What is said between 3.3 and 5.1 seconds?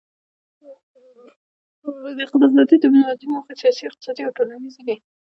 موخې سیاسي اقتصادي او ټولنیزې دي